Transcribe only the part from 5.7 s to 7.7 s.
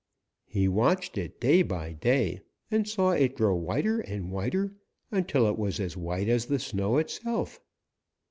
as white as the snow itself.